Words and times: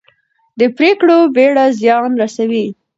د 0.59 0.61
پرېکړو 0.77 1.17
بېړه 1.35 1.65
زیان 1.79 2.11
رسوي 2.21 2.65